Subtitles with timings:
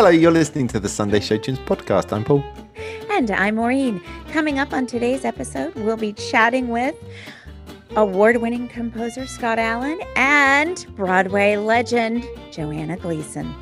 [0.00, 2.10] Hello, you're listening to the Sunday Show Tunes podcast.
[2.10, 2.42] I'm Paul.
[3.10, 4.00] And I'm Maureen.
[4.32, 6.94] Coming up on today's episode, we'll be chatting with
[7.96, 13.54] award winning composer Scott Allen and Broadway legend Joanna Gleason.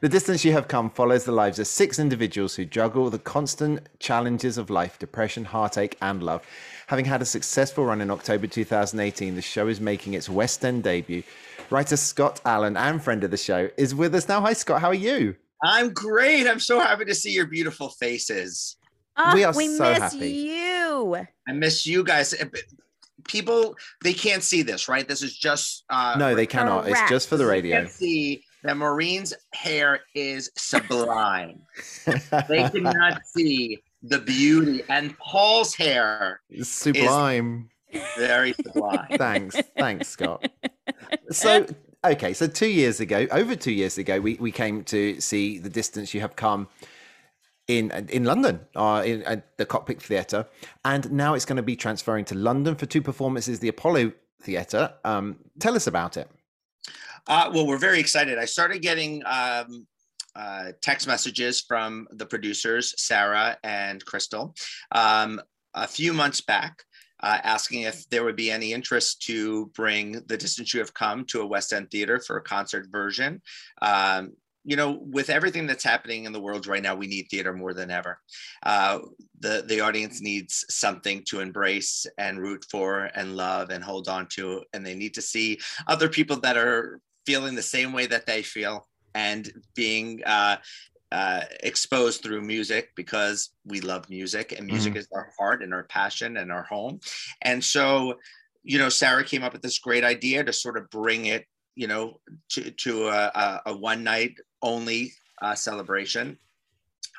[0.00, 3.86] The Distance You Have Come follows the lives of six individuals who juggle the constant
[3.98, 6.42] challenges of life, depression, heartache, and love.
[6.86, 10.84] Having had a successful run in October 2018, the show is making its West End
[10.84, 11.22] debut.
[11.68, 14.40] Writer Scott Allen and friend of the show is with us now.
[14.40, 14.80] Hi, Scott.
[14.80, 15.36] How are you?
[15.62, 16.46] I'm great.
[16.48, 18.76] I'm so happy to see your beautiful faces.
[19.16, 20.30] Oh, We are we so miss happy.
[20.30, 21.16] you.
[21.48, 22.32] I miss you guys.
[22.34, 22.46] Uh,
[23.28, 25.06] People, they can't see this, right?
[25.06, 26.88] This is just uh No, they cannot.
[26.88, 27.76] It's just for the You radio.
[27.82, 31.60] can see that Maureen's hair is sublime.
[32.48, 37.68] they cannot see the beauty, and Paul's hair is Sublime.
[38.16, 39.06] very sublime.
[39.18, 39.56] Thanks.
[39.76, 40.48] Thanks, Scott.
[41.30, 41.66] So,
[42.04, 42.32] okay.
[42.32, 46.14] So, two years ago, over two years ago, we, we came to see The Distance
[46.14, 46.68] You Have Come
[47.68, 50.46] in in London, uh, in the Cockpit Theatre.
[50.84, 54.92] And now it's going to be transferring to London for two performances, the Apollo Theatre.
[55.04, 56.28] Um, tell us about it.
[57.26, 58.38] Uh, well, we're very excited.
[58.38, 59.86] I started getting um,
[60.34, 64.54] uh, text messages from the producers, Sarah and Crystal,
[64.92, 65.40] um,
[65.74, 66.82] a few months back.
[67.22, 71.24] Uh, asking if there would be any interest to bring The Distance You Have Come
[71.26, 73.42] to a West End theater for a concert version.
[73.82, 74.32] Um,
[74.64, 77.72] you know, with everything that's happening in the world right now, we need theater more
[77.72, 78.20] than ever.
[78.62, 78.98] Uh,
[79.38, 84.26] the the audience needs something to embrace and root for and love and hold on
[84.32, 88.26] to, and they need to see other people that are feeling the same way that
[88.26, 90.56] they feel and being uh,
[91.12, 95.84] uh, exposed through music because we love music and music is our heart and our
[95.84, 97.00] passion and our home.
[97.42, 98.14] And so,
[98.62, 101.88] you know, Sarah came up with this great idea to sort of bring it, you
[101.88, 102.20] know,
[102.50, 106.38] to, to a, a, a one night only uh, celebration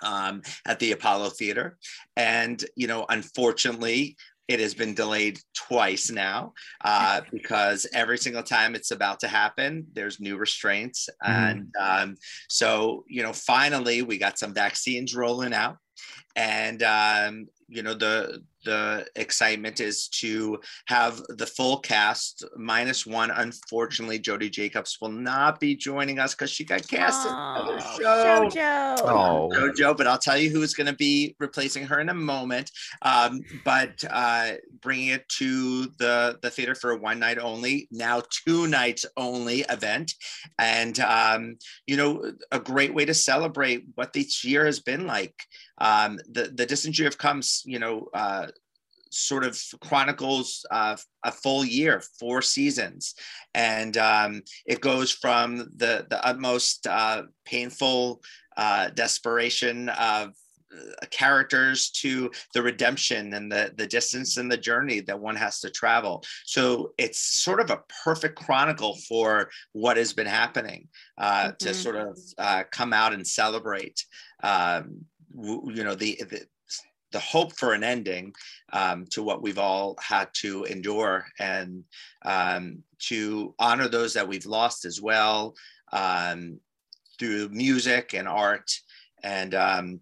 [0.03, 1.77] um, at the Apollo Theater.
[2.15, 4.15] And, you know, unfortunately,
[4.47, 9.85] it has been delayed twice now uh, because every single time it's about to happen,
[9.93, 11.09] there's new restraints.
[11.23, 12.17] And um,
[12.49, 15.77] so, you know, finally we got some vaccines rolling out.
[16.35, 23.31] And, um, you know, the, the excitement is to have the full cast minus one.
[23.31, 27.99] Unfortunately, Jodie Jacobs will not be joining us because she got cast in another Oh,
[27.99, 28.49] show.
[28.49, 28.97] Jojo.
[29.03, 32.71] Oh, JoJo, but I'll tell you who's going to be replacing her in a moment.
[33.01, 38.21] Um, but uh, bringing it to the the theater for a one night only, now
[38.45, 40.13] two nights only event,
[40.59, 41.57] and um,
[41.87, 45.35] you know a great way to celebrate what this year has been like.
[45.89, 48.07] Um, the the distance you have comes, you know.
[48.13, 48.47] Uh,
[49.13, 53.13] sort of chronicles uh, a full year, four seasons,
[53.53, 58.21] and um, it goes from the the utmost uh, painful
[58.55, 60.29] uh, desperation of
[60.73, 65.59] uh, characters to the redemption and the the distance and the journey that one has
[65.59, 66.23] to travel.
[66.45, 70.87] So it's sort of a perfect chronicle for what has been happening
[71.17, 71.75] uh, to Mhm.
[71.75, 74.05] sort of uh, come out and celebrate.
[74.41, 75.05] Um,
[75.35, 76.45] you know the, the
[77.11, 78.33] the hope for an ending
[78.73, 81.83] um, to what we've all had to endure and
[82.23, 85.53] um, to honor those that we've lost as well
[85.91, 86.59] um,
[87.19, 88.71] through music and art.
[89.23, 89.99] And um,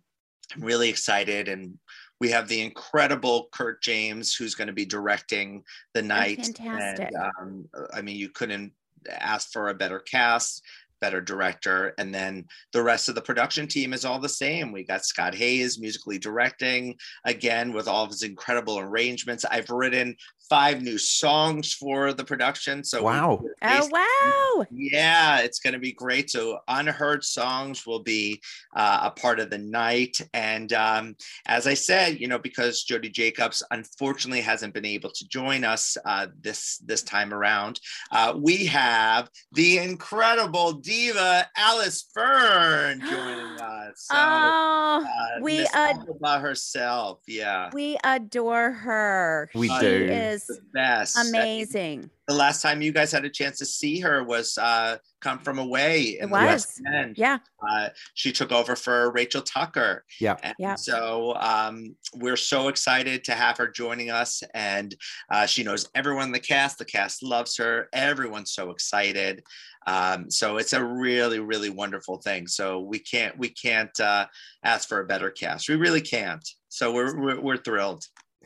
[0.55, 1.47] I'm really excited.
[1.47, 1.77] And
[2.19, 5.63] we have the incredible Kurt James, who's going to be directing
[5.93, 6.45] the night.
[6.45, 7.11] fantastic.
[7.13, 8.73] And um, I mean, you couldn't
[9.09, 10.63] ask for a better cast
[11.01, 14.71] better director and then the rest of the production team is all the same.
[14.71, 16.95] We got scott hayes musically directing
[17.25, 19.45] again with all of his incredible arrangements.
[19.45, 20.15] I've written
[20.49, 23.41] five new songs for the production so Wow.
[23.61, 24.65] Oh, wow.
[24.71, 26.29] yeah, it's going to be great.
[26.29, 28.41] So, unheard songs will be
[28.75, 30.17] uh, a part of the night.
[30.33, 31.15] And um,
[31.45, 35.97] as I said, you know, because Jodie Jacobs unfortunately hasn't been able to join us
[36.05, 37.79] uh, this this time around,
[38.11, 43.93] uh, we have the incredible diva Alice Fearn joining us.
[43.95, 49.49] So, oh, uh, we Miss ad- Alba herself, yeah, we adore her.
[49.53, 50.09] We she do.
[50.11, 51.17] is the best.
[51.17, 52.09] amazing.
[52.27, 55.57] The last time you guys had a chance to see her was uh, "Come From
[55.57, 56.45] Away." It in the was.
[56.45, 56.81] West
[57.15, 57.39] Yeah.
[57.67, 60.05] Uh, she took over for Rachel Tucker.
[60.19, 60.35] Yeah.
[60.43, 60.75] And Yeah.
[60.75, 64.43] So um, we're so excited to have her joining us.
[64.53, 64.95] And
[65.31, 66.77] uh, she knows everyone in the cast.
[66.77, 67.89] The cast loves her.
[67.93, 69.43] Everyone's so excited.
[69.87, 72.47] Um, so it's a really, really wonderful thing.
[72.47, 74.27] So we can't we can't uh,
[74.63, 75.69] ask for a better cast.
[75.69, 76.47] We really can't.
[76.67, 78.03] So we're we're, we're thrilled.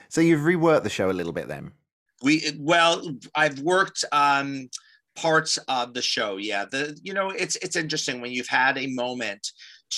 [0.10, 1.72] So you've reworked the show a little bit then.
[2.24, 3.06] We well,
[3.36, 4.70] I've worked um
[5.16, 6.38] parts of the show.
[6.38, 6.66] Yeah.
[6.66, 9.48] The you know, it's it's interesting when you've had a moment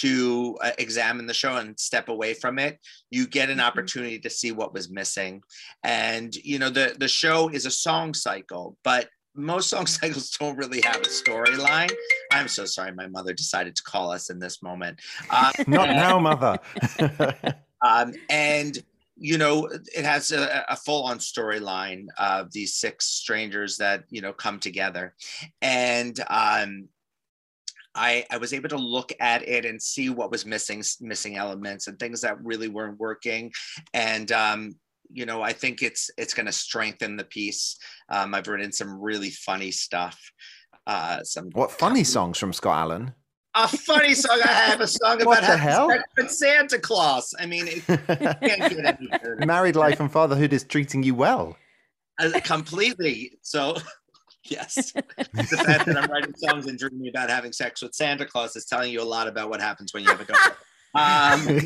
[0.01, 2.80] to uh, examine the show and step away from it,
[3.12, 3.63] you get an Mhm.
[3.68, 5.42] opportunity to see what was missing.
[5.83, 10.57] And you know, the the show is a song cycle, but most song cycles don't
[10.57, 11.94] really have a storyline.
[12.33, 15.00] I'm so sorry, my mother decided to call us in this moment.
[15.30, 16.57] Uh, Not now, mother.
[17.86, 18.83] um, and
[19.17, 24.33] you know it has a, a full-on storyline of these six strangers that you know
[24.33, 25.15] come together.
[25.62, 26.89] And um,
[27.97, 31.88] I, I was able to look at it and see what was missing missing elements
[31.88, 33.51] and things that really weren't working.
[33.94, 34.75] And um,
[35.12, 37.77] you know i think it's it's going to strengthen the piece.
[38.09, 40.19] Um, i've written some really funny stuff
[40.88, 43.13] uh, some what funny songs from Scott Allen?
[43.55, 45.89] A funny song i have a song about the having hell?
[45.89, 49.09] sex with santa claus i mean it can't get any
[49.45, 51.57] Married life and fatherhood is treating you well.
[52.19, 53.37] Uh, completely.
[53.41, 53.77] So,
[54.43, 58.55] yes, the fact that I'm writing songs and dreaming about having sex with Santa Claus
[58.55, 60.55] is telling you a lot about what happens when you have a daughter.
[60.97, 61.59] Um,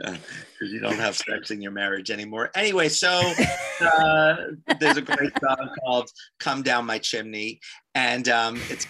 [0.60, 2.50] because you don't have sex in your marriage anymore.
[2.54, 3.32] Anyway, so
[3.80, 4.36] uh,
[4.78, 7.60] there's a great song called "Come Down My Chimney,"
[7.94, 8.86] and um, it's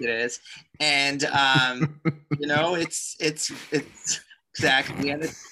[0.00, 0.40] it is,
[0.80, 2.00] and um,
[2.38, 4.20] you know, it's it's it's
[4.54, 5.44] exactly, and it's,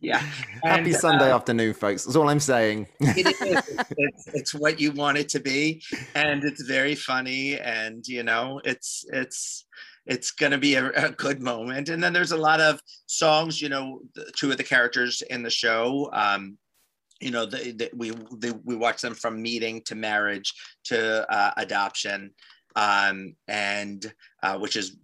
[0.00, 0.22] yeah.
[0.62, 2.04] Happy Sunday uh, afternoon, folks.
[2.04, 2.86] That's all I'm saying.
[3.00, 3.86] it is.
[3.96, 5.82] It's, it's what you want it to be,
[6.14, 9.66] and it's very funny, and you know, it's it's
[10.08, 11.90] it's going to be a, a good moment.
[11.90, 13.62] And then there's a lot of songs.
[13.62, 16.10] You know, the, two of the characters in the show.
[16.12, 16.58] Um,
[17.20, 21.52] you know, the, the, we the, we watch them from meeting to marriage to uh,
[21.56, 22.30] adoption,
[22.76, 24.12] um, and
[24.42, 24.96] uh, which is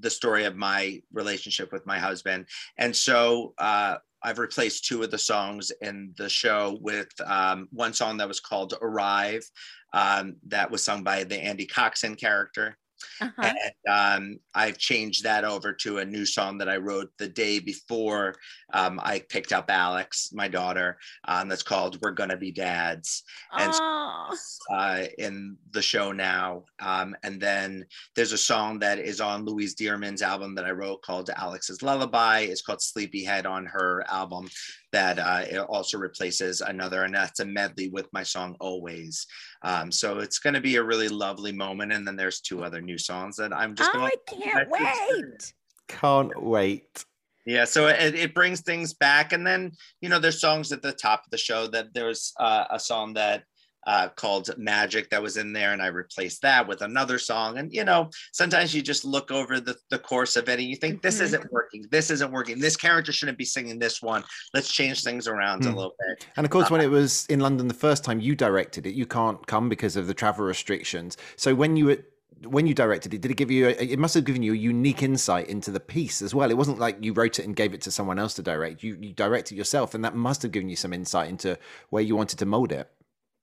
[0.00, 2.46] the story of my relationship with my husband.
[2.78, 7.92] And so uh, I've replaced two of the songs in the show with um, one
[7.92, 9.44] song that was called Arrive,
[9.92, 12.76] um, that was sung by the Andy Coxon character.
[13.20, 13.42] Uh-huh.
[13.42, 13.58] And
[13.88, 18.34] um, I've changed that over to a new song that I wrote the day before
[18.72, 23.22] um, I picked up Alex, my daughter, um, that's called We're Gonna Be Dads
[23.52, 24.36] and Aw.
[24.70, 26.64] uh, in the show now.
[26.80, 27.84] Um, and then
[28.14, 32.40] there's a song that is on Louise Dearman's album that I wrote called Alex's Lullaby.
[32.40, 34.48] It's called Sleepyhead on her album
[34.92, 39.26] that uh, it also replaces another, and that's a medley with my song Always.
[39.62, 41.92] Um, so it's going to be a really lovely moment.
[41.92, 45.52] And then there's two other new songs that I'm just Oh, going I can't wait.
[45.86, 47.04] Can't wait.
[47.46, 50.92] yeah, so it, it brings things back, and then you know there's songs at the
[50.92, 53.44] top of the show that there's uh, a song that
[53.86, 57.56] uh, called Magic that was in there, and I replaced that with another song.
[57.58, 60.76] And you know, sometimes you just look over the, the course of it and you
[60.76, 61.22] think this Mhm.
[61.26, 64.24] isn't working, this isn't working, this character shouldn't be singing this one.
[64.52, 65.76] Let's change things around a Hmm.
[65.76, 66.26] little bit.
[66.36, 69.06] And of course, when it was in London the first time you directed it, you
[69.06, 71.16] can't come because of the travel restrictions.
[71.36, 71.98] So when you were
[72.44, 73.68] when you directed it, did it give you?
[73.68, 76.50] A, it must have given you a unique insight into the piece as well.
[76.50, 78.82] It wasn't like you wrote it and gave it to someone else to direct.
[78.82, 81.58] You you directed yourself, and that must have given you some insight into
[81.90, 82.88] where you wanted to mold it.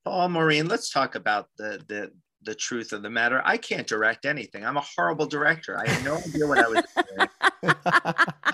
[0.06, 2.12] Paul Maureen, let's talk about the the
[2.44, 3.42] the truth of the matter.
[3.44, 4.65] I can't direct anything.
[4.65, 5.77] I'm a horrible director.
[5.77, 6.83] I had no idea what I was
[7.18, 7.75] doing.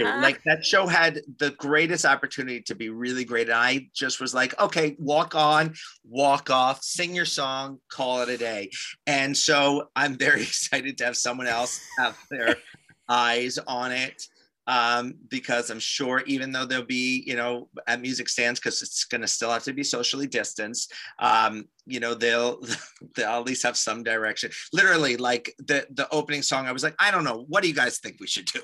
[0.00, 3.48] Sorry, ah, like that show had the greatest opportunity to be really great.
[3.48, 5.74] And I just was like, okay, walk on,
[6.04, 8.70] walk off, sing your song, call it a day.
[9.06, 12.56] And so I'm very excited to have someone else have their
[13.08, 14.26] eyes on it.
[14.66, 19.04] Um, because I'm sure even though there'll be, you know, at music stands, because it's
[19.04, 22.60] gonna still have to be socially distanced, um, you know, they'll
[23.16, 24.50] they'll at least have some direction.
[24.72, 27.74] Literally, like the the opening song, I was like, I don't know, what do you
[27.74, 28.60] guys think we should do?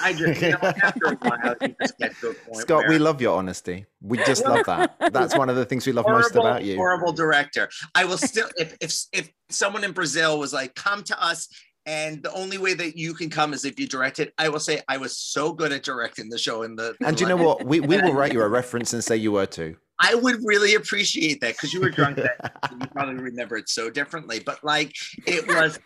[0.00, 2.56] I just, you know, after a while, you just get to a point.
[2.56, 3.86] Scott, where, we love your honesty.
[4.00, 4.96] We just love that.
[5.12, 6.76] That's one of the things we love most about you.
[6.76, 7.68] horrible director.
[7.94, 11.48] I will still, if if if someone in Brazil was like, come to us.
[11.84, 14.32] And the only way that you can come is if you direct it.
[14.38, 16.94] I will say I was so good at directing the show in the.
[17.04, 17.64] And do you know what?
[17.64, 19.76] We we will write you a reference and say you were too.
[19.98, 22.18] I would really appreciate that because you were drunk
[22.70, 24.40] you probably remember it so differently.
[24.44, 24.92] But like
[25.26, 25.78] it was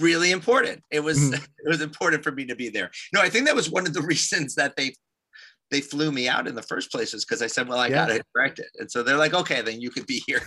[0.00, 0.82] really important.
[0.90, 1.34] It was Mhm.
[1.64, 2.90] it was important for me to be there.
[3.12, 4.94] No, I think that was one of the reasons that they
[5.70, 8.06] they flew me out in the first place is because I said, well, I Yeah.
[8.06, 8.68] gotta direct it.
[8.78, 10.42] And so they're like, okay, then you could be here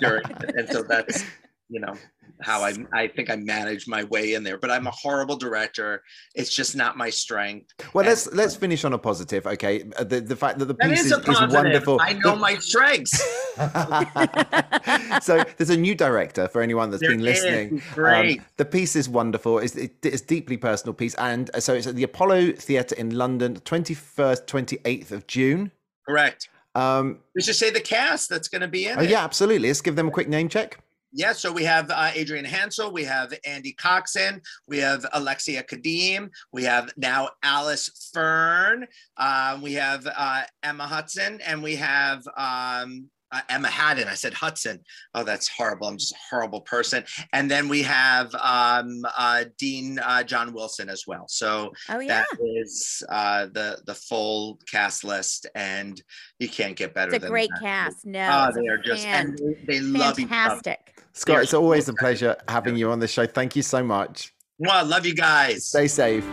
[0.00, 0.24] during.
[0.56, 1.24] And so that's
[1.70, 1.94] you know
[2.42, 4.58] how I I think I managed my way in there.
[4.58, 6.02] But I'm a horrible director.
[6.34, 7.72] It's just not my strength.
[7.94, 9.46] Well, And- let's let's finish on a positive.
[9.46, 11.98] Okay, Uh, the the fact that the That piece is is, is wonderful.
[12.00, 13.18] I know my strengths.
[15.24, 17.82] so there's a new director for anyone that's There been listening.
[17.94, 18.38] Great.
[18.40, 19.58] Um, the piece is wonderful.
[19.58, 23.10] It's, it, it's deeply personal piece, and uh, so it's at the Apollo Theatre in
[23.16, 25.70] London, 21st, 28th of June.
[26.08, 26.48] Correct.
[26.74, 29.10] Um, We should say the cast that's going to be in oh it.
[29.10, 29.68] yeah, absolutely.
[29.68, 30.78] Let's give them a quick name check.
[31.12, 36.30] Yeah, so we have uh, Adrian Hansel, we have Andy Coxon, we have Alexia Khadime,
[36.52, 38.86] we have now Alice Fearn,
[39.16, 44.08] um, we have uh, Emma Hudson, and we have um, uh, Emma Hatton.
[44.08, 44.80] I said Hudson.
[45.14, 45.86] Oh, that's horrible.
[45.86, 47.04] I'm just a horrible person.
[47.32, 51.26] And then we have um, uh, Dean uh, John Wilson as well.
[51.28, 52.24] So Oh yeah.
[52.30, 56.00] that is uh, the the full cast list, and
[56.38, 57.14] you can't get better.
[57.14, 57.60] It's a great that.
[57.60, 58.06] cast.
[58.06, 58.48] No.
[58.48, 60.76] Oh, they are just and they, they love each other.
[61.12, 63.26] Scott, it's always a pleasure having you on the show.
[63.26, 64.32] Thank you so much.
[64.58, 65.66] Well, love you guys.
[65.66, 66.24] Stay safe.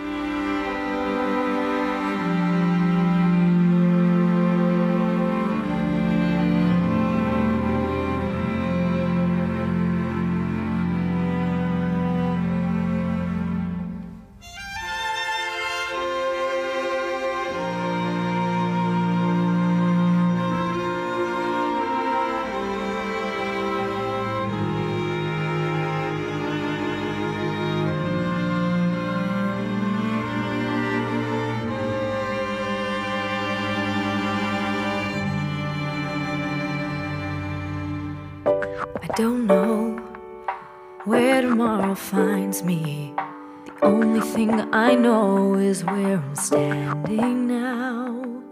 [44.34, 48.44] Thing I know is where I'm standing now.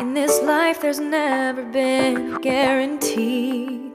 [0.00, 3.92] In this life, there's never been a guarantee,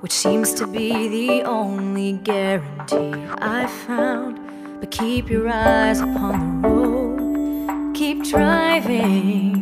[0.00, 4.38] which seems to be the only guarantee I found.
[4.80, 9.56] But keep your eyes upon the road, keep driving.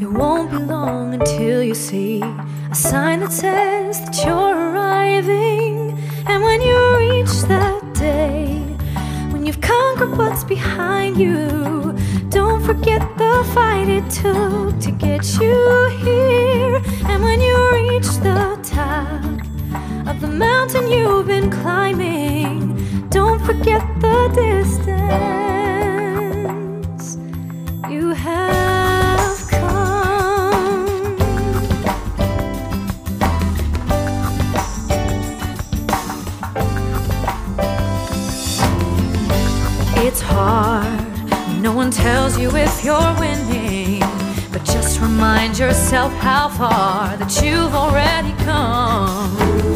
[0.00, 5.98] It won't be long until you see a sign that says that you're arriving.
[6.26, 8.63] And when you reach that day,
[9.44, 11.94] when you've conquered what's behind you,
[12.30, 16.80] don't forget the fight it took to get you here.
[17.10, 19.22] And when you reach the top
[20.08, 25.58] of the mountain you've been climbing, don't forget the distance
[27.90, 28.63] you have
[40.34, 44.00] No one tells you if you're winning.
[44.52, 49.73] But just remind yourself how far that you've already come.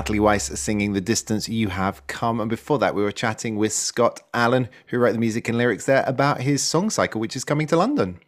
[0.00, 2.40] Natalie Weiss singing The Distance You Have Come.
[2.40, 5.84] And before that, we were chatting with Scott Allen, who wrote the music and lyrics
[5.84, 8.18] there, about his song cycle, which is coming to London.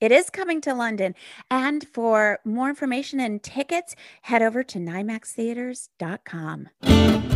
[0.00, 1.14] It is coming to London.
[1.48, 7.29] And for more information and tickets, head over to nimaxtheatres.com.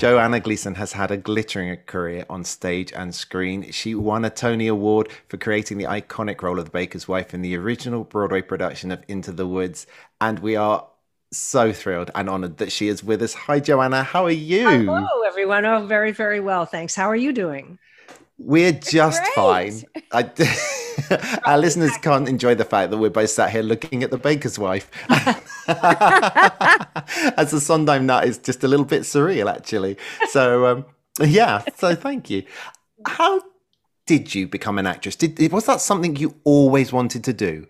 [0.00, 3.70] Joanna Gleason has had a glittering career on stage and screen.
[3.70, 7.42] She won a Tony Award for creating the iconic role of the baker's wife in
[7.42, 9.86] the original Broadway production of Into the Woods.
[10.18, 10.86] And we are
[11.32, 13.34] so thrilled and honored that she is with us.
[13.34, 14.02] Hi, Joanna.
[14.02, 14.66] How are you?
[14.66, 15.66] Hello, everyone.
[15.66, 16.64] Oh, very, very well.
[16.64, 16.94] Thanks.
[16.94, 17.78] How are you doing?
[18.38, 19.34] We're just Great.
[19.34, 19.82] fine.
[20.12, 20.22] I,
[21.44, 24.58] our listeners can't enjoy the fact that we're both sat here looking at the baker's
[24.58, 24.90] wife.
[27.36, 29.96] As a Sondheim nut is just a little bit surreal, actually.
[30.30, 30.84] So, um,
[31.20, 31.62] yeah.
[31.76, 32.44] So, thank you.
[33.06, 33.42] How
[34.06, 35.16] did you become an actress?
[35.16, 37.66] Did was that something you always wanted to do?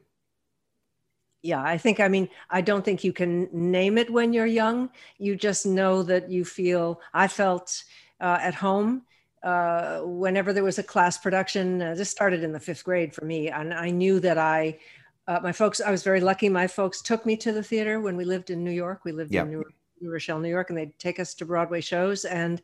[1.43, 4.91] Yeah, I think, I mean, I don't think you can name it when you're young.
[5.19, 7.83] You just know that you feel, I felt
[8.21, 9.03] uh, at home
[9.42, 11.80] uh, whenever there was a class production.
[11.80, 13.49] Uh, this started in the fifth grade for me.
[13.49, 14.78] And I knew that I,
[15.26, 16.49] uh, my folks, I was very lucky.
[16.49, 19.04] My folks took me to the theater when we lived in New York.
[19.04, 19.42] We lived Yeah.
[19.42, 19.64] in New,
[20.00, 22.25] New Rochelle, New York, and they'd take us to Broadway shows.
[22.25, 22.61] And,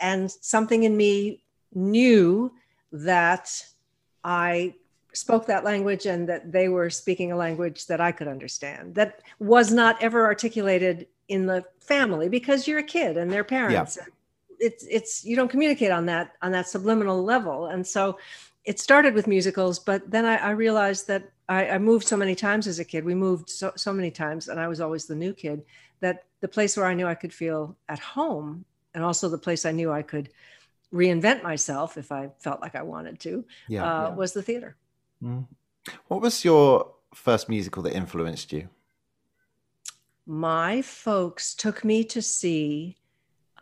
[0.00, 1.44] and something in me
[1.74, 2.52] knew
[2.92, 3.64] that
[4.24, 4.74] I
[5.12, 8.94] spoke that language and that they were speaking a language that I could understand.
[8.94, 13.98] That was not ever articulated in the family because you're a kid and their parents.
[14.60, 17.66] It's it's you don't communicate on that on that subliminal level.
[17.66, 18.18] And so
[18.64, 22.34] it started with musicals, but then I, I realized that I, I moved so many
[22.34, 23.04] times as a kid.
[23.04, 25.62] We moved so so many times, and I was always the new kid.
[26.00, 29.64] That the place where I knew I could feel at home, and also the place
[29.64, 30.30] I knew I could
[30.92, 33.84] reinvent myself if I felt like I wanted to, Yeah.
[33.84, 34.76] uh, was the theater.
[35.22, 35.46] Mm.
[36.08, 38.68] What was your first musical that influenced you?
[40.30, 42.97] my folks took me to see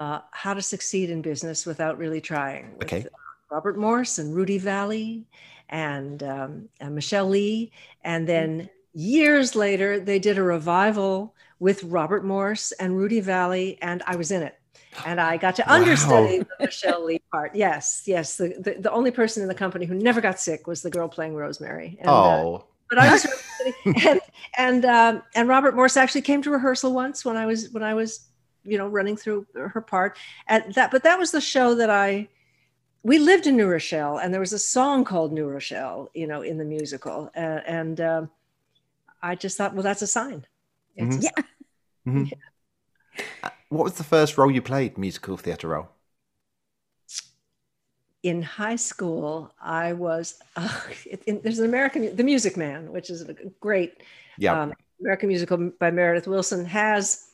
[0.00, 2.74] uh, how to succeed in business without really trying.
[2.78, 3.00] with, Okay.
[3.06, 3.08] uh,
[3.50, 5.24] Robert Morse and Rudy Vallee
[5.68, 7.72] and, um, and Michelle Lee.
[8.02, 14.02] And then years later, they did a revival with Robert Morse and Rudy Vallee, and
[14.06, 14.58] I was in it.
[15.04, 15.76] And I got to Wow.
[15.76, 17.54] understudy the Michelle Lee part.
[17.54, 18.36] Yes, yes.
[18.36, 21.08] The, the, the only person in the company who never got sick was the girl
[21.08, 21.96] playing Rosemary.
[22.00, 23.26] And, uh, oh, but I was
[24.06, 24.20] and
[24.58, 27.94] and um, and Robert Morse actually came to rehearsal once when I was when I
[27.94, 28.28] was
[28.66, 32.28] you know running through her part and that but that was the show that I
[33.02, 36.42] we lived in New Rochelle and there was a song called New Rochelle you know
[36.42, 38.30] in the musical uh, and um,
[39.22, 40.46] I just thought well that's a sign
[40.98, 41.22] Mhm.
[41.22, 41.30] Yeah.
[42.08, 42.32] Mhm.
[43.42, 45.88] Uh, What was the first role you played, musical theatre role?
[48.22, 50.80] in high school, I was uh,
[51.26, 54.02] in, there's an American The Music Man, which is a great
[54.38, 54.62] Yeah.
[54.62, 57.28] um, American musical by Meredith Willson has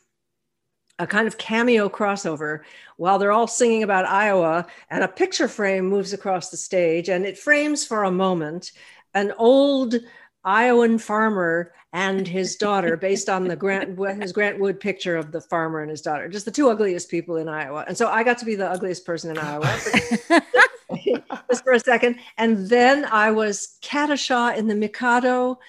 [1.03, 2.61] a kind of cameo crossover
[2.97, 7.25] while they're all singing about Iowa, and a picture frame moves across the stage, and
[7.25, 8.71] it frames for a moment
[9.13, 9.95] an old
[10.43, 15.41] Iowan farmer and his daughter, based on the Grant his Grant Wood picture of the
[15.41, 17.85] farmer and his daughter, just the two ugliest people in Iowa.
[17.87, 19.67] And so I got to be the ugliest person in Iowa
[21.49, 22.17] just for a second.
[22.37, 25.59] And then I was Katisha in the Mikado,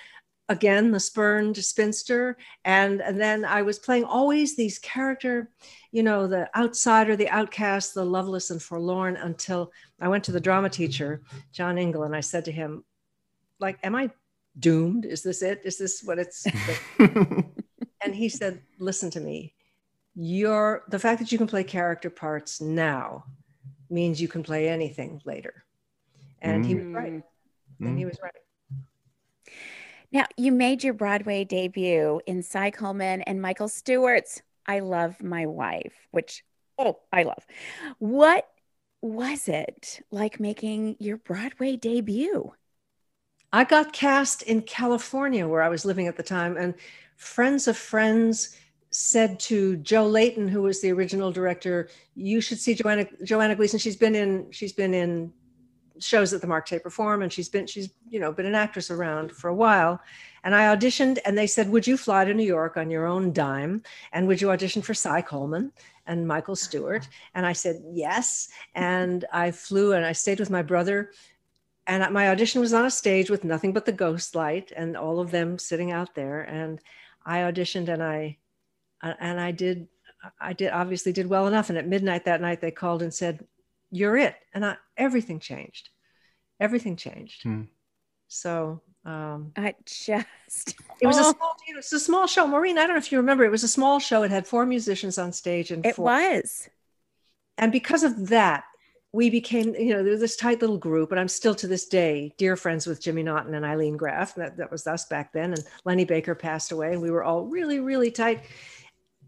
[0.48, 2.36] again, the spurned spinster.
[2.64, 5.50] And, and then I was playing always these character,
[5.90, 10.40] you know, the outsider, the outcast, the loveless and forlorn until I went to the
[10.40, 12.84] drama teacher, John Ingle, and I said to him,
[13.60, 14.10] like, am I
[14.58, 15.04] doomed?
[15.06, 15.62] Is this it?
[15.64, 16.46] Is this what it's?
[16.98, 19.54] and he said, listen to me.
[20.14, 23.24] You're the fact that you can play character parts now
[23.90, 25.64] means you can play anything later.
[26.40, 27.22] And he was right.
[27.80, 28.08] And he Mm.
[28.08, 28.32] was right.
[30.14, 35.46] Now, you made your Broadway debut in Cy Coleman and Michael Stewart's I Love My
[35.46, 36.44] Wife, which,
[36.78, 37.44] oh, I love.
[37.98, 38.48] What
[39.02, 42.52] was it like making your Broadway debut?
[43.52, 46.74] I got cast in California where I was living at the time, and
[47.16, 48.56] friends of friends
[48.90, 53.80] said to Joe Layton, who was the original director, "You should see Joanna Joanna Gleason.
[53.80, 55.32] She's been in she's been in
[56.00, 58.90] shows that the Mark Taper Forum, and she's been she's you know been an actress
[58.90, 60.00] around for a while."
[60.42, 63.32] And I auditioned, and they said, "Would you fly to New York on your own
[63.32, 63.82] dime?
[64.12, 65.72] And would you audition for Cy Coleman
[66.06, 70.62] and Michael Stewart?" And I said, "Yes." And I flew, and I stayed with my
[70.62, 71.10] brother
[71.86, 75.20] and my audition was on a stage with nothing but the ghost light and all
[75.20, 76.80] of them sitting out there and
[77.26, 78.36] i auditioned and i
[79.02, 79.86] and i did
[80.40, 83.44] i did obviously did well enough and at midnight that night they called and said
[83.94, 85.90] you're it and I, everything changed
[86.60, 87.62] everything changed Hmm.
[88.28, 90.74] so Um, I just.
[91.00, 92.46] it was a Oh, small, it was a small show.
[92.46, 94.22] Maureen, I don't know if you remember, it was a small show.
[94.22, 96.68] It had four musicians on stage, and It four, was.
[97.58, 98.64] and because of that,
[99.12, 101.86] we became, you know, there was this tight little group, and I'm still to this
[101.86, 104.34] day dear friends with Jimmy Naughton and Ilene Graff.
[104.36, 105.52] That, that was us back then.
[105.52, 108.40] And Lenny Baker passed away, and we were all really, really tight.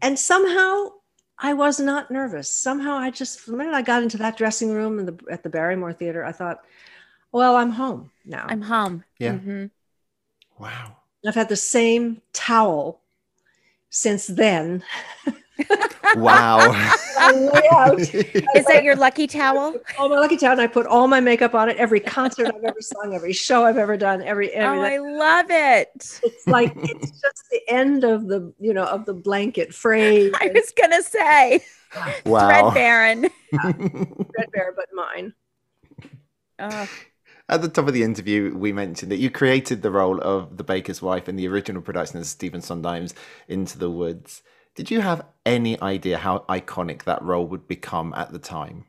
[0.01, 0.89] And somehow
[1.39, 2.53] I was not nervous.
[2.53, 5.49] Somehow I just, the minute I got into that dressing room in the, at the
[5.49, 6.63] Barrymore Theater, I thought,
[7.31, 8.45] well, I'm home now.
[8.47, 9.03] I'm home.
[9.19, 9.33] Yeah.
[9.33, 9.69] Mhm.
[10.57, 10.97] Wow.
[11.25, 13.01] I've had the same towel
[13.89, 14.83] since then.
[16.15, 16.59] Wow.
[17.19, 19.75] I lay out Is that your lucky towel?
[19.99, 21.77] Oh, my lucky towel, and I put all my makeup on it.
[21.77, 25.47] Every concert I've ever sung, every show I've ever done, every, every Oh, I love
[25.49, 26.19] it.
[26.23, 30.33] it's like it's just the end of the you know of the blanket phrase.
[30.39, 31.63] I was gonna say
[32.25, 32.47] wow.
[32.47, 33.29] Thread Baron.
[33.51, 35.33] threadbare, but mine.
[36.59, 36.89] Oh,
[37.49, 40.63] At the top of the interview, we mentioned that you created the role of the
[40.63, 43.13] baker's wife in the original production of Stephen Sondheim's
[43.47, 44.41] Into the Woods.
[44.77, 48.85] Did you have any idea how iconic that role would become at the time?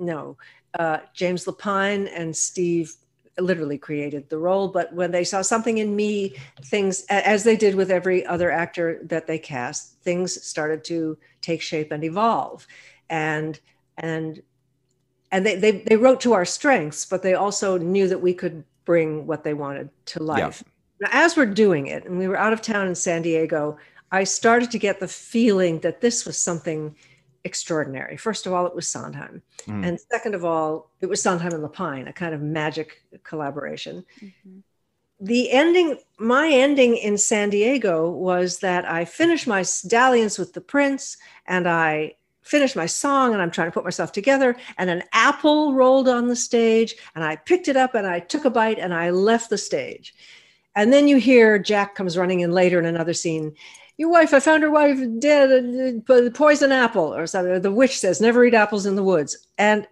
[0.00, 0.36] No,
[0.76, 2.92] uh, James Lapine and Steve
[3.38, 7.76] literally created the role, but when they saw something in me, things as they did
[7.76, 12.66] with every other actor that they cast, things started to take shape and evolve,
[13.08, 13.60] and
[13.98, 14.42] and
[15.30, 18.64] and they they, they wrote to our strengths, but they also knew that we could
[18.84, 20.64] bring what they wanted to life.
[21.00, 23.78] Now, as we're doing it, and we were out of town in San Diego,
[24.12, 26.96] I started to get the feeling that this was something
[27.44, 28.16] extraordinary.
[28.16, 29.42] First of all, it was Sondheim.
[29.66, 29.86] Mm.
[29.86, 34.04] And second of all, it was Sondheim and Lapine, a kind of magic collaboration.
[34.20, 34.62] mhm.
[35.22, 40.62] The ending, my ending in San Diego was that I finished my dalliance with the
[40.62, 44.56] prince and I finished my song and I'm trying to put myself together.
[44.78, 48.46] And an apple rolled on the stage and I picked it up and I took
[48.46, 50.14] a bite and I left the stage.
[50.74, 53.54] And then you hear Jack comes running in later in another scene.
[54.00, 57.60] Your wife, I found her wife dead, uh, uh, poison apple, or something.
[57.60, 59.86] The witch says, "Never eat apples in the woods." And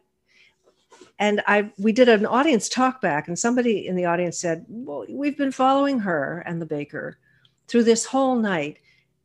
[1.18, 5.04] and I we did an audience talk back, and somebody in the audience said, "Well,
[5.10, 7.18] we've been following her and the baker
[7.66, 8.78] through this whole night,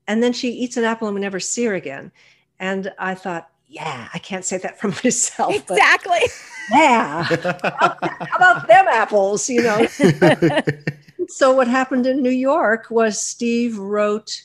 [0.09, 2.11] and then she eats an apple and we never see her again."
[2.59, 6.23] And I thought, "Yeah, I can't say that for myself, but Exactly.
[6.71, 9.85] yeah, how about them apples?" You know
[11.29, 14.43] so what happened in New York was Steve wrote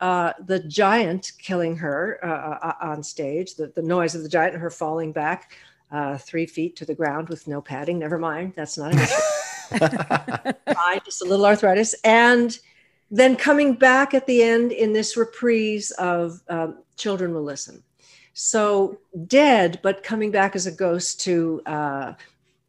[0.00, 4.54] uh, the giant killing her uh, uh, on stage, the, the noise of the giant
[4.54, 5.52] and her falling back
[5.90, 7.98] uh, three feet to the ground with no padding.
[7.98, 9.14] Never mind, that's not an issue.
[10.74, 11.94] Fine, just a little arthritis.
[12.04, 12.58] And
[13.10, 17.82] then coming back at the end in this reprise of um, Children Will Listen.
[18.34, 22.12] So dead, but coming back as a ghost to uh,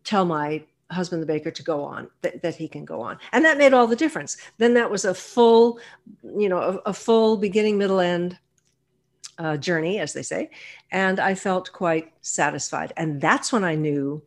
[0.04, 3.18] tell my husband the baker to go on that, that he can go on.
[3.32, 4.38] And that made all the difference.
[4.58, 5.80] Then that was a full
[6.24, 8.38] you know a, a full beginning middle end
[9.38, 10.50] uh, journey as they say.
[10.92, 12.94] And i felt quite satisfied.
[12.98, 14.24] And that's when i knew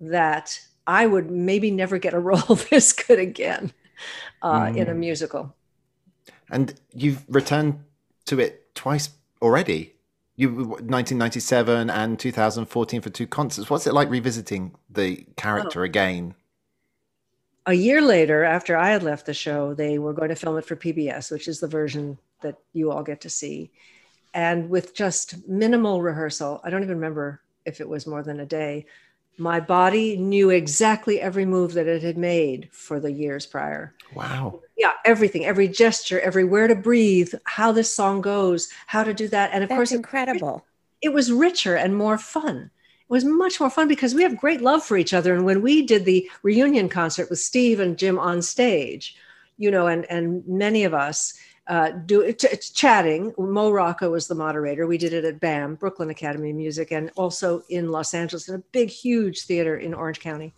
[0.00, 3.72] that i would maybe never get a role this good again
[4.42, 4.98] uh, in a Mm.
[4.98, 5.54] musical.
[6.50, 7.80] And you've returned
[8.26, 9.10] to it twice
[9.42, 9.95] already.
[10.36, 13.70] You 1997 and 2014 for two concerts.
[13.70, 15.84] What's it like revisiting the character oh.
[15.84, 16.34] again?
[17.66, 20.64] a year later, after I had left the show, they were going to film it
[20.64, 23.72] for PBS, which is the version that you all get to see.
[24.34, 28.46] And with just minimal rehearsal, I don't even remember if it was more than a
[28.46, 28.86] day,
[29.38, 33.94] my body knew exactly every move that it had made for the years prior.
[34.14, 34.60] Wow.
[34.76, 39.28] Yeah, everything, every gesture, every where to breathe, how this song goes, how to do
[39.28, 39.50] that.
[39.52, 40.64] And of That's course, it- incredible.
[41.02, 42.70] it was richer and more fun.
[43.08, 45.34] It was much more fun because we have great love for each other.
[45.34, 49.16] And when we did the reunion concert with Steve and Jim on stage,
[49.58, 51.32] you know, and and many of us
[51.68, 53.32] uh, do t- t- chatting.
[53.38, 54.86] Mo Rocca was the moderator.
[54.86, 58.54] We did it at BAM, Brooklyn Academy of Music, and also in Los Angeles in
[58.54, 60.54] a big, huge theater in Orange County.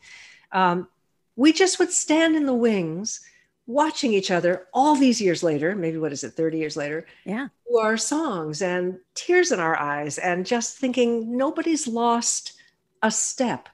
[0.53, 0.89] Um,
[1.37, 3.21] we just would stand in the wings,
[3.67, 5.75] watching each other all these years later.
[5.77, 7.07] Maybe what is it, thirty years later?
[7.25, 7.49] Yeah.
[7.71, 12.55] to our songs and tears in our eyes and just thinking nobody's lost
[13.03, 13.69] a step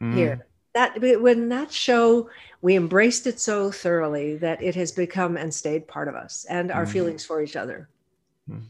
[0.00, 0.14] Mm.
[0.14, 2.28] here that when that show
[2.64, 6.72] we embraced it so thoroughly that it has become and stayed part of us and
[6.72, 6.88] our Mhm.
[6.92, 7.88] feelings for each other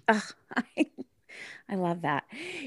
[0.08, 0.22] Ugh,
[0.56, 0.86] I,
[1.68, 2.24] I love that.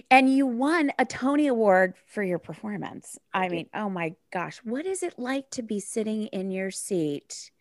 [0.09, 3.17] And you won a Tony Award for your performance.
[3.33, 7.51] I mean, oh my gosh, what is it like to be sitting in your seat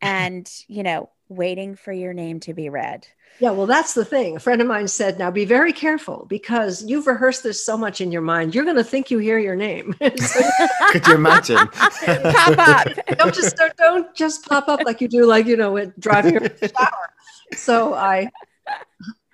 [0.00, 3.06] and, you know, waiting for your name to be read.
[3.40, 4.36] Yeah, well, that's the thing.
[4.36, 8.00] A friend of mine said, "Now be very careful because you've rehearsed this so much
[8.00, 8.52] in your mind.
[8.52, 9.94] You're going to think you hear your name.
[10.00, 11.56] Could you imagine?
[11.68, 12.88] Pop up.
[13.16, 16.34] don't just don't, don't just pop up like you do, like you know, with driving
[16.34, 17.12] your shower."
[17.54, 18.28] So I,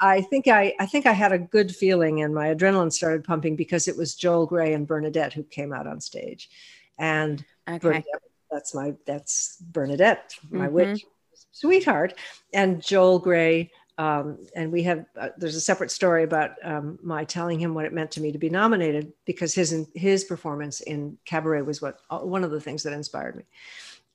[0.00, 3.56] I think I, I think I had a good feeling, and my adrenaline started pumping
[3.56, 6.50] because it was Joel Grey and Bernadette who came out on stage,
[6.98, 7.78] and Okay.
[7.78, 10.72] Bernadette, that's my that's Bernadette, my Mhm.
[10.72, 11.04] witch
[11.52, 12.14] sweetheart,
[12.52, 13.70] and Joel Grey.
[13.96, 17.84] Um, and we have uh, there's a separate story about um, my telling him what
[17.84, 22.00] it meant to me to be nominated because his his performance in Cabaret was what
[22.10, 23.44] uh, one of the things that inspired me.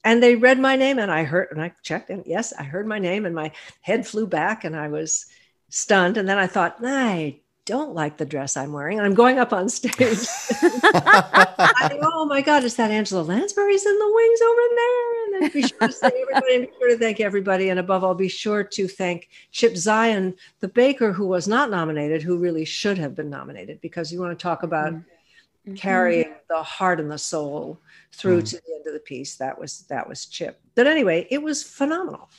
[0.03, 2.87] And they read my name, and I heard, and I checked, and yes, I heard
[2.87, 5.25] my name, and my head flew back, and I was
[5.69, 6.17] stunned.
[6.17, 7.39] And then I thought, I
[7.69, 9.93] don't like the dress I'm wearing, and I'm going up on stage.
[9.93, 15.23] Think, oh my God, is that Angela Lansbury's in the wings over there?
[15.23, 17.69] And then be sure to thank everybody, and be sure to thank everybody.
[17.69, 22.23] And above all, be sure to thank Chip Zien, the baker who was not nominated,
[22.23, 25.77] who really should have been nominated, because you want to talk about Mhm.
[25.77, 27.79] carrying the heart and the soul
[28.13, 29.35] through to the end of the piece.
[29.35, 30.59] That was that was Chip.
[30.73, 32.31] But anyway, it was phenomenal.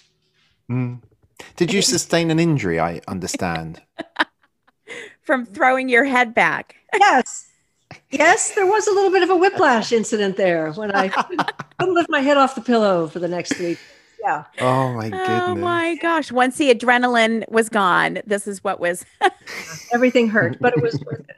[0.69, 1.03] Mm.
[1.55, 2.81] Did you sustain an injury?
[2.81, 3.81] I understand.
[5.31, 6.75] From throwing your head back.
[6.99, 7.47] Yes.
[8.11, 11.07] Yes, there was a little bit of a whiplash incident there when I
[11.79, 13.79] couldn't lift my head off the pillow for the next three.
[14.21, 14.43] Yeah.
[14.61, 15.43] Oh my oh, goodness.
[15.47, 16.33] Oh my gosh.
[16.33, 19.07] Once the adrenaline was gone, this is what was
[19.93, 21.37] Everything hurt, but it was worth it.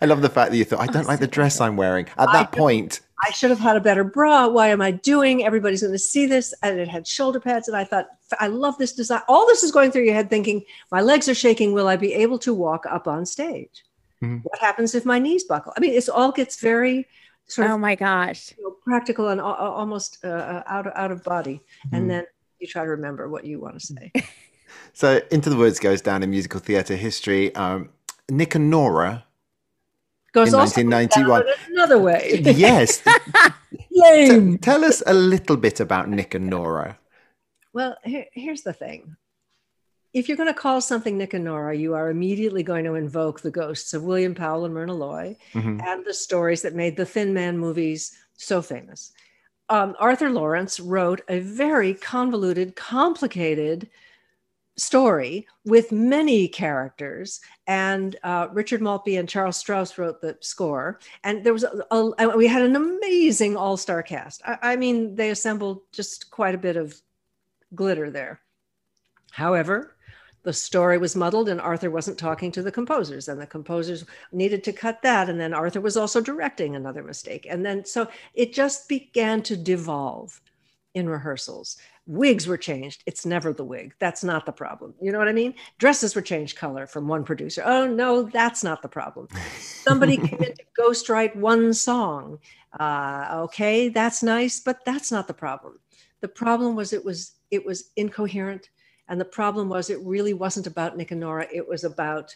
[0.00, 2.06] I love the fact that you thought I don't like the dress I'm wearing.
[2.16, 2.58] At I that know.
[2.58, 4.46] point, I should have had a better bra.
[4.48, 5.44] Why am I doing?
[5.44, 6.52] Everybody's going to see this.
[6.62, 7.68] And it had shoulder pads.
[7.68, 8.06] And I thought,
[8.38, 9.22] I love this design.
[9.28, 11.72] All this is going through your head thinking, my legs are shaking.
[11.72, 13.84] Will I be able to walk up on stage?
[14.22, 14.42] Mhm.
[14.42, 15.72] What happens if my knees buckle?
[15.76, 17.06] I mean, it's all gets very
[17.46, 17.74] sort of.
[17.74, 18.52] Oh my gosh.
[18.58, 21.60] you know, practical and al- al- almost uh, out, of, out of body.
[21.88, 21.96] Mhm.
[21.96, 22.24] And then
[22.58, 24.12] you try to remember what you want to say.
[24.92, 27.54] so Into the Woods goes down in musical theatre history.
[27.54, 27.90] Um,
[28.30, 29.24] Nick and Nora.
[30.34, 31.44] Goes In 1991.
[31.72, 32.40] another way.
[32.56, 33.00] yes.
[33.92, 34.58] Lame.
[34.58, 36.98] Tell us a little bit about Nick and Nora.
[37.72, 39.16] Well, here, here's the thing.
[40.12, 43.40] If you're going to call something Nick and Nora, you are immediately going to invoke
[43.40, 45.80] the ghosts of William Powell and Myrna Loy Mhm.
[45.84, 49.12] and the stories that made the Thin Man movies so famous.
[49.68, 53.88] Um, Arthur Laurents wrote a very convoluted, complicated
[54.76, 60.98] story with many characters, and uh, Richard Maltby and Charles Strouse wrote the score.
[61.22, 64.42] And there was a, a we had an amazing all-star cast.
[64.44, 67.00] I, I mean, they assembled just quite a bit of
[67.74, 68.40] glitter there.
[69.30, 69.96] However,
[70.44, 74.62] the story was muddled and Arthur wasn't talking to the composers and the composers needed
[74.64, 78.52] to cut that and then Arthur was also directing another mistake and then so it
[78.52, 80.40] just began to devolve
[80.92, 83.02] in rehearsals wigs were changed.
[83.06, 83.94] It's never the wig.
[83.98, 84.94] That's not the problem.
[85.00, 85.54] You know what i mean?
[85.78, 87.62] Dresses were changed color from one producer.
[87.64, 89.28] Oh no that's not the problem.
[89.58, 92.38] Somebody came in to ghostwrite one song.
[92.78, 95.78] Uh, okay that's nice but that's not the problem.
[96.20, 98.70] The problem was it was it was incoherent
[99.08, 101.46] and the problem was it really wasn't about Nick and Nora.
[101.52, 102.34] It was about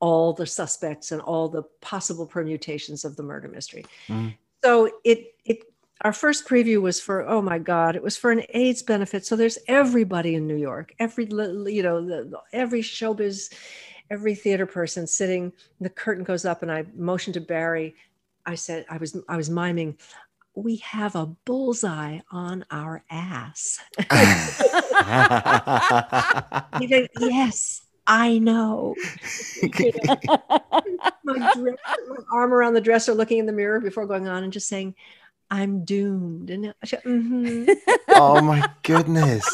[0.00, 3.84] all the suspects and all the possible permutations of the murder mystery.
[4.08, 4.34] Mm.
[4.62, 5.64] So it it
[6.02, 9.26] our first preview was for oh my god it was for an AIDS benefit.
[9.26, 13.52] So there's everybody in New York, every you know the, every showbiz,
[14.10, 15.52] every theater person sitting.
[15.80, 17.94] The curtain goes up and I motioned to Barry.
[18.46, 19.98] I said I was I was miming.
[20.54, 23.78] We have a bullseye on our ass.
[27.20, 28.94] Yes, I know.
[31.22, 31.76] My, dress,
[32.08, 34.96] my arm around the dresser, looking in the mirror before going on and just saying,
[35.50, 36.50] I'm doomed.
[36.50, 37.68] And I said, "Mhm."
[38.10, 39.44] oh my goodness.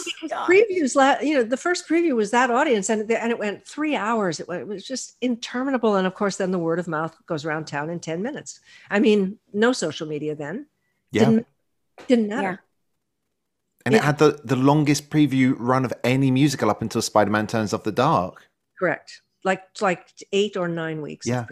[0.47, 3.97] previews, la- you know, the first preview was that audience and, and it went three
[3.97, 4.41] hours.
[4.41, 5.97] It, it was just interminable.
[5.97, 8.61] And of course, then the word of mouth goes around town in 10 minutes.
[8.91, 10.67] I mean, no social media then.
[11.13, 11.25] Yeah.
[11.25, 11.47] Didn't,
[12.09, 12.51] didn't matter.
[12.51, 12.57] Yeah.
[13.87, 17.47] And it had the, the longest preview run of any musical up until Spider Man
[17.47, 18.49] Turns Off the Dark.
[18.79, 19.23] Correct.
[19.45, 21.25] Like like eight or nine weeks.
[21.25, 21.47] Yeah.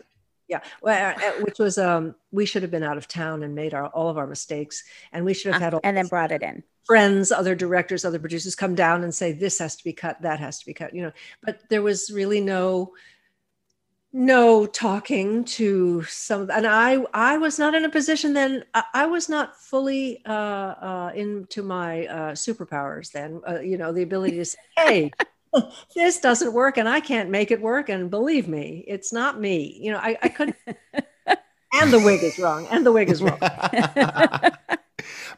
[0.48, 0.60] Yeah.
[0.82, 3.74] Well, uh, uh, which was um we should have been out of town and made
[3.74, 6.32] our all of our mistakes, and we should have had all Uh, and then brought
[6.32, 6.62] it in.
[6.86, 10.38] friends, other directors, other producers come down and say this has to be cut, that
[10.40, 10.94] has to be cut.
[10.94, 12.94] You know, but there was really no
[14.12, 19.06] no talking to some and i i was not in a position then i, I
[19.06, 24.36] was not fully uh uh into my uh superpowers then uh, you know the ability
[24.36, 25.12] to say hey
[25.94, 29.78] this doesn't work and i can't make it work and believe me it's not me
[29.80, 30.56] you know i, I couldn't
[31.74, 33.38] and the wig is wrong and the wig is wrong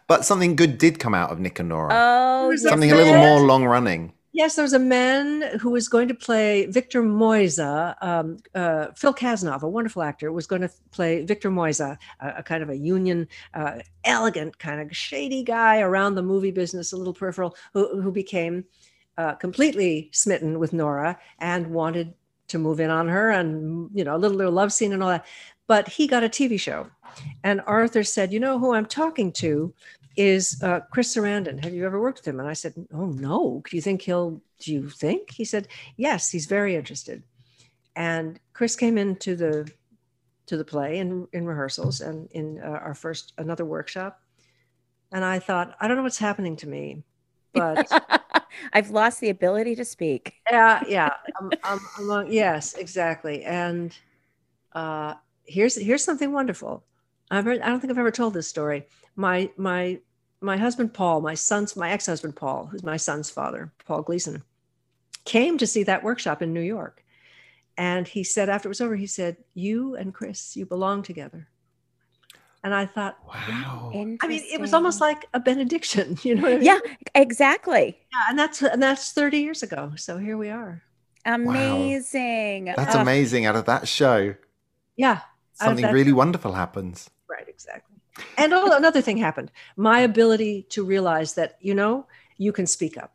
[0.09, 1.89] But something good did come out of Nick and Nora.
[1.93, 4.13] Oh, something a yes, little more long running.
[4.33, 7.97] Yes, there was a man who was going to play Victor Moisa.
[8.03, 12.43] Um, uh, Phil Kasnov, a wonderful actor, was going to play Victor Moisa, a, a
[12.43, 16.97] kind of a union, uh, elegant, kind of shady guy around the movie business, a
[16.97, 18.65] little peripheral, who, who became
[19.19, 22.15] uh, completely smitten with Nora and wanted
[22.49, 25.09] to move in on her and, you know, a little, little love scene and all
[25.09, 25.27] that.
[25.67, 26.87] But he got a TV show.
[27.43, 29.75] And Arthur said, You know who I'm talking to?
[30.17, 31.63] is uh, Chris Sarandon.
[31.63, 32.41] Have you ever worked with him?
[32.41, 33.63] And I said, Oh no.
[33.69, 34.41] Do you think he'll?
[34.59, 35.31] Do you think?
[35.31, 37.23] He said, Yes, he's very interested.
[37.95, 39.71] And Chris came into the
[40.47, 44.21] to the play in in rehearsals and in uh, our first another workshop.
[45.13, 47.05] And I thought, I don't know what's happening to me,
[47.53, 47.89] but
[48.73, 50.35] I've lost the ability to speak.
[50.51, 53.45] yeah, yeah, I'm, I'm yes, exactly.
[53.45, 53.97] And
[54.73, 56.85] uh, here's here's something wonderful.
[57.31, 58.87] I've heard, I don't think I've ever told this story.
[59.17, 60.01] My my
[60.41, 64.43] my husband Paul, my son's my ex husband Paul, who's my son's father, Paul Gleason,
[65.25, 67.05] came to see that workshop in New York,
[67.77, 71.49] and he said after it was over, he said, "You and Chris, you belong together."
[72.67, 73.93] And I thought, Wow.
[73.95, 76.43] I mean, it was almost like a benediction, you know?
[76.43, 76.65] What I mean?
[76.67, 76.81] Yeah,
[77.15, 77.97] exactly.
[78.13, 79.93] yeah, and that's and that's thirty years ago.
[79.95, 80.83] So here we are.
[81.25, 82.65] Amazing.
[82.77, 83.47] That's Oh, amazing.
[83.47, 84.35] Out of that show,
[84.97, 85.21] Yeah,
[85.55, 87.09] something that really wonderful happens.
[87.31, 87.97] Right, exactly.
[88.37, 89.53] And oh, another thing happened.
[89.77, 93.13] My ability to realize that, you know, you can speak up.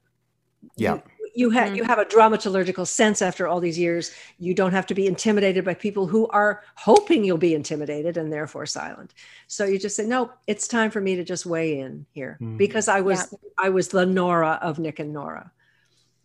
[0.77, 0.93] Yeah.
[0.95, 1.01] You,
[1.34, 4.12] you have you have a dramaturgical sense after all these years.
[4.38, 8.32] You don't have to be intimidated by people who are hoping you'll be intimidated and
[8.32, 9.13] therefore silent.
[9.48, 12.58] So you just say, no, it's time for me to just weigh in here Mm.
[12.58, 15.52] because I was I was the Nora of Nick and Nora.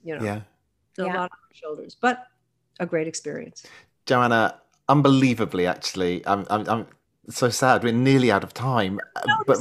[0.04, 0.40] You know, Yeah.
[0.98, 1.14] a Yeah.
[1.14, 2.26] lot on my shoulders, but
[2.80, 3.64] a great experience.
[4.06, 6.86] Joanna, unbelievably, actually, I'm, I'm, I'm
[7.28, 7.82] so sad.
[7.82, 9.00] We're nearly out of time.
[9.16, 9.58] Uh, but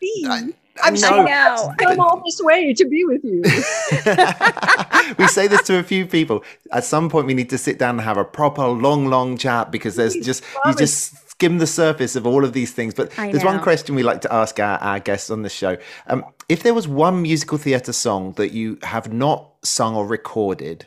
[0.00, 0.26] Be.
[0.28, 0.52] I,
[0.82, 1.24] I'm I so know.
[1.24, 1.74] know.
[1.78, 3.42] come all this way to be with you.
[5.18, 6.44] we say this to a few people.
[6.72, 9.70] At some point, we need to sit down and have a proper long, long chat
[9.70, 12.94] because there's just you just skim the surface of all of these things.
[12.94, 15.76] But I there's one question we like to ask our, our guests on the show:
[16.06, 20.86] um, if there was one musical theatre song that you have not sung or recorded,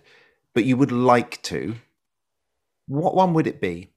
[0.54, 1.76] but you would like to,
[2.88, 3.92] what one would it be?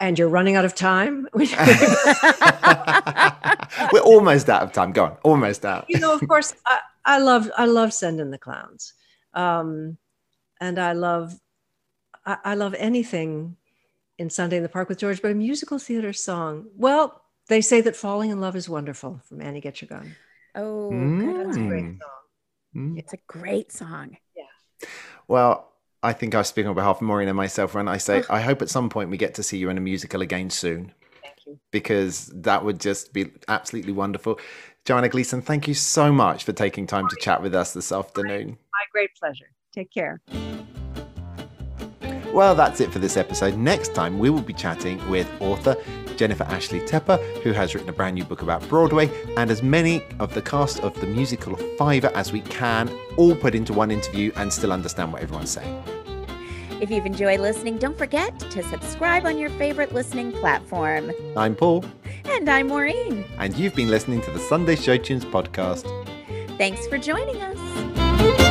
[0.00, 1.28] and you're running out of time.
[1.34, 1.46] We're
[4.00, 4.92] almost out of time.
[4.92, 5.86] Go on, almost out.
[5.88, 8.92] you know, of course, I, I love I love Send in the Clowns,
[9.32, 9.96] um,
[10.60, 11.38] and I love
[12.26, 13.56] I, I love anything
[14.18, 15.22] in Sunday in the Park with George.
[15.22, 19.40] But a musical theater song, well, they say that falling in love is wonderful from
[19.40, 20.16] Annie Get Your Gun.
[20.54, 21.20] Oh, Mm.
[21.20, 22.10] good That's a great song.
[22.74, 22.98] Mm.
[22.98, 24.16] It's a great song.
[24.36, 24.88] Yeah.
[25.28, 28.40] Well, I think I speak on behalf of Maureen and myself when I say I
[28.40, 30.92] hope at some point we get to see you in a musical again soon
[31.22, 31.58] Thank you.
[31.70, 34.38] because that would just be absolutely wonderful.
[34.86, 38.50] Joanna Gleason, thank you so much for taking time to chat with us this afternoon.
[38.50, 39.50] My great pleasure.
[39.74, 40.20] Take care.
[42.32, 43.56] Well, that's it for this episode.
[43.56, 45.74] Next time, we will be chatting with author
[46.16, 50.04] Jennifer Ashley Tepper, who has written a brand new book about Broadway, and as many
[50.20, 54.30] of the cast of the musical Fiver as we can, all put into one interview
[54.36, 55.82] and still understand what everyone's saying.
[56.80, 61.10] If you've enjoyed listening, don't forget to subscribe on your favorite listening platform.
[61.36, 61.84] I'm Paul,
[62.26, 63.24] And I'm Maureen.
[63.38, 65.86] and you've been listening to the Sunday Show Tunes podcast.
[66.58, 68.45] Thanks for joining us.